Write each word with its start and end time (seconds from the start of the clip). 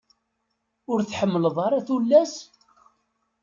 Ur 0.91 0.99
tḥemmleḍ 1.03 1.57
ara 1.65 1.85
tullas? 1.87 2.33